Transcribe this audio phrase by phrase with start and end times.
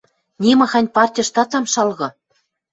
[0.43, 2.07] –Нимахань партьыштат ам шалгы...